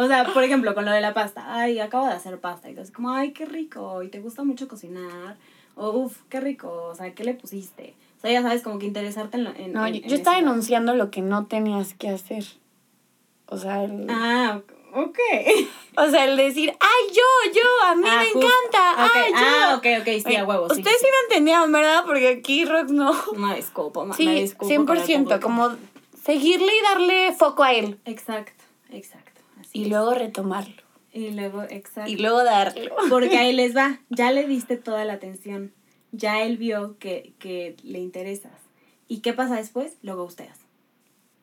[0.00, 1.44] O sea, por ejemplo, con lo de la pasta.
[1.60, 2.68] Ay, acabo de hacer pasta.
[2.68, 4.02] Y entonces, como, ay, qué rico.
[4.04, 5.36] Y te gusta mucho cocinar.
[5.74, 6.70] O, uff, qué rico.
[6.90, 7.94] O sea, ¿qué le pusiste?
[8.18, 9.50] O sea, ya sabes, como que interesarte en lo.
[9.50, 12.44] En, No, en- yo, en yo estaba ese- enunciando lo que no tenías que hacer.
[13.46, 14.60] O sea, el, Ah,
[14.94, 15.18] ok.
[15.96, 18.38] o sea, el decir, ay, yo, yo, a mí Ah, me justo.
[18.46, 19.36] encanta, Ok, ay, yo.
[19.40, 20.68] Ah, ok, ok, sí, a huevo.
[20.68, 21.10] sí, Ustedes sí, sí.
[21.10, 22.04] me entendieron, ¿verdad?
[22.06, 23.12] Porque aquí Rox no.
[23.34, 25.40] Una disculpa, ma- me Sí, disculpo con el 100%, público.
[25.40, 25.76] como
[26.24, 27.98] seguirle y darle foco a él.
[28.04, 29.27] Exacto, exacto.
[29.78, 30.82] Y luego retomarlo.
[31.12, 32.10] Y luego, exacto.
[32.10, 32.94] Y luego darlo.
[33.08, 35.72] Porque ahí les va, ya le diste toda la atención,
[36.12, 38.52] ya él vio que, que le interesas.
[39.08, 39.96] ¿Y qué pasa después?
[40.02, 40.58] Lo gusteas.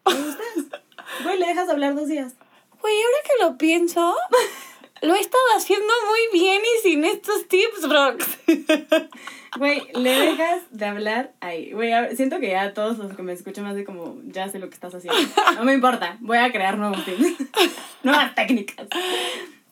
[0.06, 0.82] Lo gusteas.
[1.24, 2.34] Güey, le dejas de hablar dos días.
[2.82, 4.16] Güey, ahora que lo pienso,
[5.06, 8.28] lo he estado haciendo muy bien y sin estos tips, Rox.
[9.58, 11.72] Güey, le dejas de hablar ahí.
[11.72, 14.68] Güey, siento que ya todos los que me escuchan más de como, ya sé lo
[14.68, 15.18] que estás haciendo.
[15.56, 17.36] No me importa, voy a crear nuevos tips.
[18.04, 18.88] Nuevas técnicas.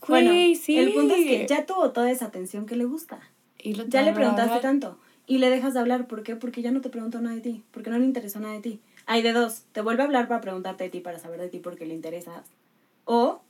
[0.07, 0.79] Bueno, sí.
[0.79, 3.19] el punto es que ya tuvo toda esa atención que le gusta.
[3.57, 6.07] Y Ya le preguntaste tanto y le dejas de hablar.
[6.07, 6.35] ¿Por qué?
[6.35, 7.63] Porque ya no te preguntó nada de ti.
[7.71, 8.81] Porque no le interesó nada de ti.
[9.05, 9.63] Hay de dos.
[9.71, 12.45] Te vuelve a hablar para preguntarte de ti, para saber de ti porque le interesas.
[13.05, 13.41] O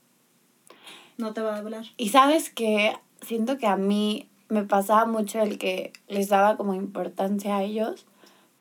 [1.18, 1.86] no te va a hablar.
[1.98, 6.74] Y sabes que siento que a mí me pasaba mucho el que les daba como
[6.74, 8.06] importancia a ellos,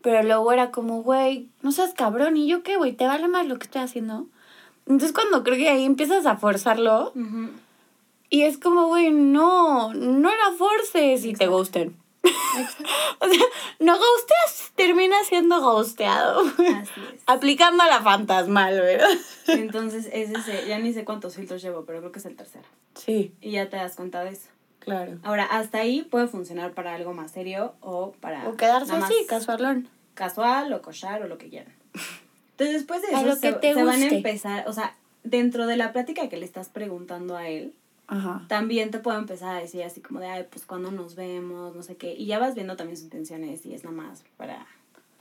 [0.00, 2.92] pero luego era como, güey, no seas cabrón, ¿y yo qué, güey?
[2.92, 4.26] ¿Te vale más lo que estoy haciendo?
[4.86, 7.12] Entonces cuando creo que ahí empiezas a forzarlo
[8.28, 11.96] Y es como, güey, no, no la forces y te gusten.
[13.20, 13.44] o sea,
[13.80, 16.40] no ghosteas, termina siendo ghosteado.
[16.40, 17.22] Así es.
[17.26, 19.08] Aplicando a la fantasmal, ¿verdad?
[19.48, 22.64] Entonces, es ese, ya ni sé cuántos filtros llevo, pero creo que es el tercero.
[22.94, 24.48] Sí, Y ya te das cuenta de eso.
[24.78, 25.18] claro.
[25.22, 28.48] Ahora, hasta ahí puede funcionar para algo más serio o para.
[28.48, 29.88] O quedarse así, casualón.
[30.14, 31.74] Casual o cochar o lo que quieran.
[32.52, 34.68] Entonces, después de eso, se, se van a empezar.
[34.68, 37.74] O sea, dentro de la plática que le estás preguntando a él,
[38.08, 38.44] Ajá.
[38.48, 41.82] también te puedo empezar a decir así como de, ay, pues cuando nos vemos, no
[41.82, 42.12] sé qué.
[42.14, 44.66] Y ya vas viendo también sus intenciones, si es nada más para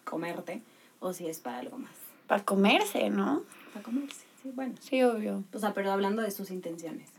[0.04, 0.62] comerte
[1.00, 1.91] o si es para algo más.
[2.28, 3.44] Para comerse, ¿no?
[3.74, 4.76] Para comerse, sí, bueno.
[4.80, 5.44] Sí, obvio.
[5.54, 7.10] O sea, pero hablando de sus intenciones.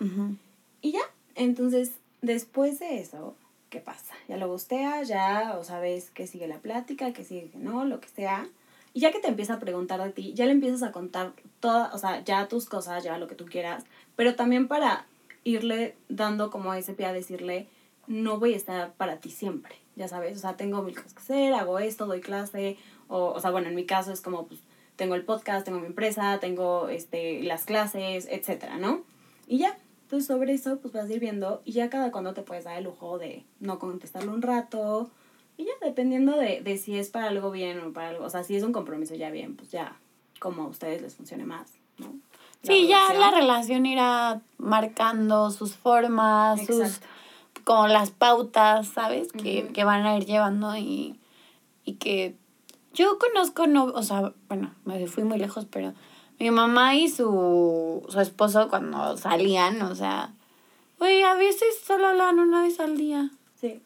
[0.00, 0.36] Ujú.
[0.80, 1.02] Y ya,
[1.34, 3.36] entonces, después de eso,
[3.70, 4.14] ¿qué pasa?
[4.28, 8.00] Ya lo gustea, ya, o sabes que sigue la plática, que sigue que no, lo
[8.00, 8.48] que sea.
[8.92, 11.92] Y ya que te empieza a preguntar de ti, ya le empiezas a contar toda,
[11.92, 13.84] o sea, ya tus cosas, ya lo que tú quieras,
[14.16, 15.06] pero también para
[15.44, 17.68] irle dando como ese pie a decirle,
[18.06, 21.20] no voy a estar para ti siempre, ya sabes, o sea, tengo mil cosas que
[21.20, 22.76] hacer, hago esto, doy clase,
[23.08, 24.60] o, o sea, bueno, en mi caso es como, pues,
[24.96, 29.02] tengo el podcast, tengo mi empresa, tengo, este, las clases, etcétera, ¿no?
[29.46, 32.42] Y ya, entonces sobre eso, pues vas a ir viendo, y ya cada cuando te
[32.42, 35.10] puedes dar el lujo de no contestarlo un rato,
[35.56, 38.42] y ya, dependiendo de, de si es para algo bien o para algo, o sea,
[38.44, 39.98] si es un compromiso ya bien, pues ya,
[40.40, 41.72] como a ustedes les funcione más,
[42.64, 47.00] Sí, ya la relación irá marcando sus formas, sus
[47.64, 49.32] como las pautas, ¿sabes?
[49.32, 51.18] Que, que van a ir llevando y,
[51.84, 52.36] y que
[52.92, 55.94] yo conozco, no, o sea, bueno, me fui muy lejos, pero
[56.38, 60.32] mi mamá y su, su esposo cuando salían, o sea,
[60.98, 63.30] güey, a veces solo hablan una vez al día.
[63.54, 63.82] Sí,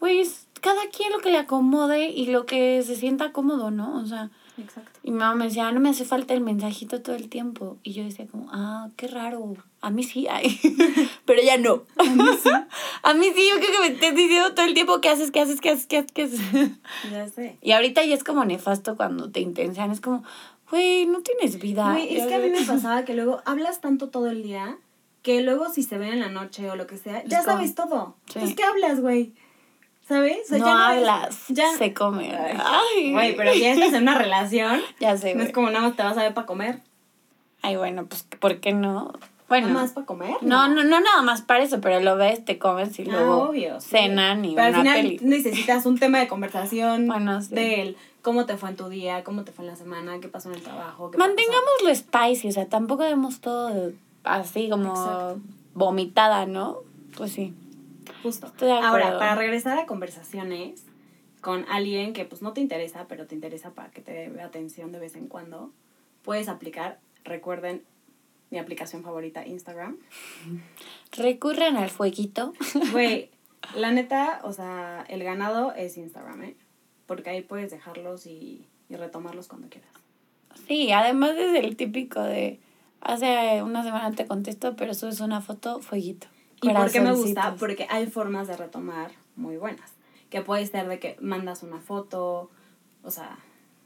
[0.00, 0.26] Güey,
[0.60, 3.98] cada quien lo que le acomode y lo que se sienta cómodo, ¿no?
[3.98, 5.00] O sea, exacto.
[5.02, 7.78] y mi mamá me decía, "Ah, no me hace falta el mensajito todo el tiempo.
[7.82, 9.54] Y yo decía como, ah, qué raro.
[9.80, 10.58] A mí sí, ay.
[11.24, 11.84] pero ya no.
[11.96, 12.50] A mí sí.
[13.02, 15.40] a mí sí, yo creo que me estés diciendo todo el tiempo qué haces, qué
[15.40, 16.40] haces, qué haces, qué haces, qué haces.
[17.12, 17.58] Ya sé.
[17.62, 19.90] y ahorita ya es como nefasto cuando te intensan.
[19.90, 20.24] Es como,
[20.70, 21.92] güey, no tienes vida.
[21.92, 24.78] Güey, es que a mí me pasaba que luego hablas tanto todo el día
[25.22, 28.14] que luego si se ven en la noche o lo que sea, ya sabes todo.
[28.26, 28.34] Sí.
[28.34, 29.34] Entonces, ¿qué hablas, güey?
[30.08, 30.38] ¿Sabes?
[30.46, 31.76] O sea, no ya hablas, ya.
[31.76, 32.32] se come.
[32.36, 34.80] Ay, Güey, pero ya estás en una relación.
[35.00, 36.80] Ya sé, No es como nada más te vas a ver para comer.
[37.62, 39.12] Ay, bueno, pues, ¿por qué no?
[39.48, 39.68] Bueno.
[39.68, 40.36] ¿Nada más para comer?
[40.42, 43.42] No, no, no nada más para eso, pero lo ves, te comes y Ah, luego
[43.48, 43.88] obvio, sí.
[43.90, 45.18] cenan y Pero al una final peli.
[45.22, 47.54] necesitas un tema de conversación Bueno, sí.
[47.54, 50.48] del cómo te fue en tu día, cómo te fue en la semana, qué pasó
[50.50, 51.10] en el trabajo.
[51.10, 51.28] qué pasó.
[51.28, 53.92] Mantengámoslo spicy, o sea, tampoco demos todo
[54.24, 55.38] así como Exacto.
[55.74, 56.78] vomitada, ¿no?
[57.16, 57.54] Pues sí.
[58.22, 58.46] Justo.
[58.46, 59.06] Estoy de acuerdo.
[59.06, 60.84] Ahora, para regresar a conversaciones
[61.40, 64.92] con alguien que pues no te interesa, pero te interesa para que te dé atención
[64.92, 65.70] de vez en cuando,
[66.22, 67.84] puedes aplicar, recuerden,
[68.50, 69.96] mi aplicación favorita, Instagram.
[71.12, 72.52] Recurren al fueguito.
[72.92, 73.30] Güey,
[73.76, 76.56] la neta, o sea, el ganado es Instagram, ¿eh?
[77.06, 79.90] Porque ahí puedes dejarlos y, y retomarlos cuando quieras.
[80.66, 82.58] Sí, además es el típico de
[83.00, 86.26] hace una semana te contesto, pero subes una foto, fueguito.
[86.70, 87.56] ¿Y por qué me gusta?
[87.58, 89.92] Porque hay formas de retomar muy buenas.
[90.30, 92.50] Que puede ser de que mandas una foto,
[93.02, 93.38] o sea,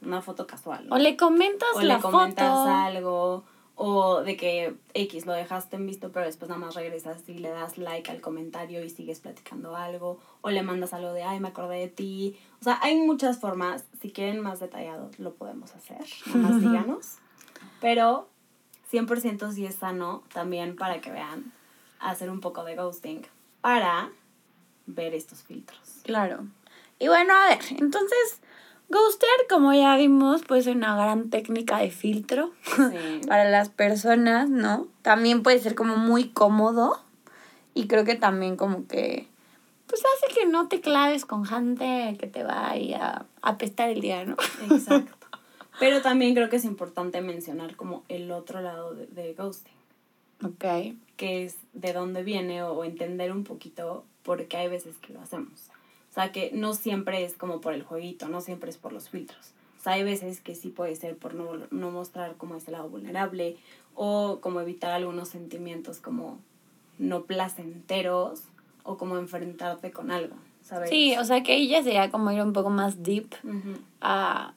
[0.02, 0.88] una foto casual.
[0.88, 0.96] ¿no?
[0.96, 2.70] O le comentas o la le comentas foto.
[2.70, 7.34] algo, o de que X lo dejaste en visto, pero después nada más regresas y
[7.34, 11.40] le das like al comentario y sigues platicando algo, o le mandas algo de, ay,
[11.40, 12.38] me acordé de ti.
[12.60, 13.84] O sea, hay muchas formas.
[14.00, 16.04] Si quieren más detallado, lo podemos hacer.
[16.26, 17.18] Nada más díganos.
[17.80, 18.28] Pero
[18.92, 21.52] 100% sí es sano también para que vean
[22.00, 23.22] hacer un poco de ghosting
[23.60, 24.10] para
[24.86, 25.78] ver estos filtros.
[26.02, 26.46] Claro.
[26.98, 28.40] Y bueno, a ver, entonces,
[28.88, 33.20] ghostear, como ya vimos, puede ser una gran técnica de filtro Sí.
[33.28, 34.88] para las personas, ¿no?
[35.02, 37.00] También puede ser como muy cómodo
[37.74, 39.28] y creo que también como que,
[39.86, 44.24] pues hace que no te claves con gente que te vaya a apestar el día,
[44.24, 44.36] ¿no?
[44.70, 45.12] Exacto.
[45.78, 49.72] Pero también creo que es importante mencionar como el otro lado de, de ghosting,
[50.44, 50.94] Ok.
[51.16, 55.12] que es de dónde viene o, o entender un poquito por qué hay veces que
[55.12, 55.68] lo hacemos.
[56.10, 59.08] O sea, que no siempre es como por el jueguito, no siempre es por los
[59.10, 59.52] filtros.
[59.78, 62.88] O sea, hay veces que sí puede ser por no, no mostrar como ese lado
[62.88, 63.56] vulnerable
[63.94, 66.38] o como evitar algunos sentimientos como
[66.98, 68.42] no placenteros
[68.82, 70.90] o como enfrentarte con algo, ¿sabes?
[70.90, 74.54] Sí, o sea que ella sería como ir un poco más deep Ujú, a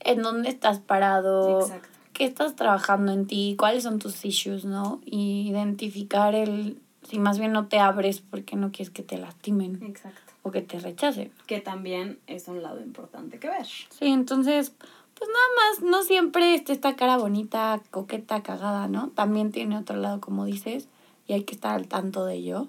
[0.00, 1.97] en dónde estás parado, Exacto.
[2.18, 5.00] Qué estás trabajando en ti, cuáles son tus issues, ¿no?
[5.04, 9.80] Y identificar el, si más bien no te abres porque no quieres que te lastimen
[9.84, 10.32] Exacto.
[10.42, 11.30] o que te rechacen.
[11.46, 13.66] Que también es un lado importante que ver.
[13.66, 14.72] Sí, entonces,
[15.14, 19.10] pues nada más, no siempre está esta cara bonita, coqueta, cagada, ¿no?
[19.10, 20.88] También tiene otro lado, como dices,
[21.28, 22.66] y hay que estar al tanto de ello.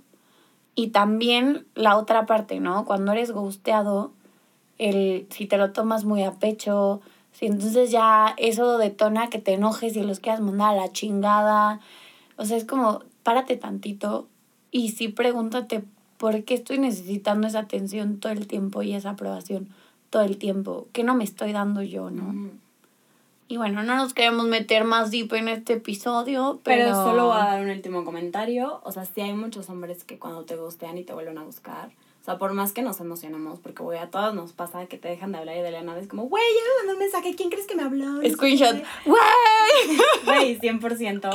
[0.76, 2.86] Y también la otra parte, ¿no?
[2.86, 4.12] Cuando eres gusteado,
[4.78, 7.02] el, si te lo tomas muy a pecho,
[7.32, 11.80] si entonces ya eso detona que te enojes y los quieras mandar a la chingada.
[12.38, 14.28] O sea, es como, párate tantito
[14.72, 15.84] y sí pregúntate
[16.18, 19.70] por qué estoy necesitando esa atención todo el tiempo y esa aprobación
[20.10, 20.88] todo el tiempo.
[20.92, 22.52] ¿Qué no me estoy dando yo, no?
[23.48, 26.84] Y bueno, no nos queremos meter más deep en este episodio, pero...
[26.84, 28.80] Pero solo voy a dar un último comentario.
[28.84, 31.90] O sea, sí hay muchos hombres que cuando te gustean y te vuelven a buscar.
[32.30, 35.08] O sea, por más que nos emocionemos, porque güey, a todos nos pasa que te
[35.08, 37.36] dejan de hablar y de la nada es como, güey, ya me mandó un mensaje,
[37.36, 38.22] ¿quién crees que me habló?
[38.30, 38.84] Screenshot.
[39.04, 39.98] ¡Güey!
[40.26, 41.32] Güey, 100%.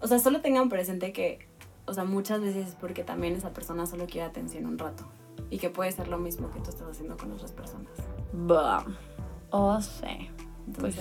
[0.00, 1.46] O sea, solo tengan presente que,
[1.84, 5.04] o sea, muchas veces es porque también esa persona solo quiere atención un rato.
[5.50, 7.92] Y que puede ser lo mismo que tú estás haciendo con otras personas.
[8.32, 8.86] Bah.
[9.50, 9.78] O
[10.78, 10.96] Pues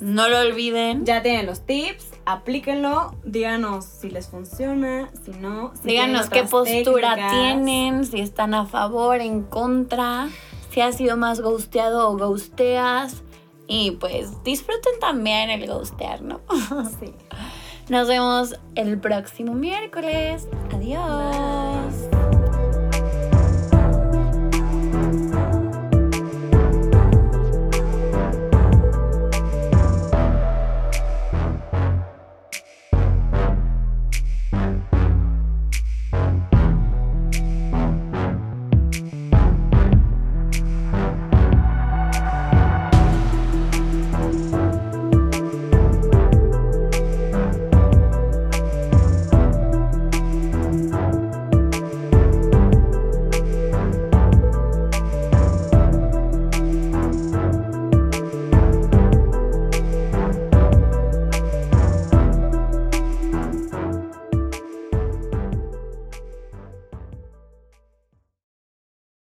[0.00, 1.04] no lo olviden.
[1.04, 5.72] ya tienen los tips, aplíquenlo, díganos si les funciona, si no.
[5.82, 7.32] si Díganos qué postura técnicas.
[7.32, 10.28] tienen, si están a favor, en contra,
[10.70, 13.22] si has sido más ghosteado o ghosteas.
[13.66, 16.40] Y pues disfruten también el ghostear, ¿no?
[16.98, 17.12] Sí.
[17.88, 20.48] Nos vemos el próximo miércoles.
[20.72, 21.69] Adiós.